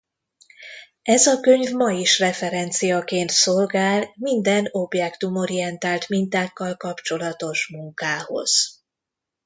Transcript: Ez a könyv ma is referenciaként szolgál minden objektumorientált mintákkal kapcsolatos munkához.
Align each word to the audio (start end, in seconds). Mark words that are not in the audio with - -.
Ez 1.03 1.25
a 1.25 1.39
könyv 1.39 1.71
ma 1.71 1.91
is 1.91 2.19
referenciaként 2.19 3.29
szolgál 3.29 4.13
minden 4.15 4.67
objektumorientált 4.71 6.07
mintákkal 6.09 6.77
kapcsolatos 6.77 7.67
munkához. 7.67 8.81